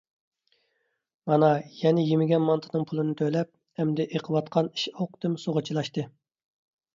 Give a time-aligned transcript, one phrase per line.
[1.31, 1.49] مانا
[1.81, 3.51] يەنە يېمىگەن مانتىنىڭ پۇلىنى تۆلەپ،
[3.83, 6.09] ئەمدى ئېقىۋاتقان ئىش-ئوقىتىم سۇغا چىلاشتى.